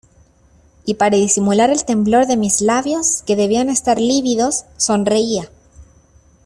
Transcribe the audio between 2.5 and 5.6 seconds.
labios que debían estar lívidos, sonreía.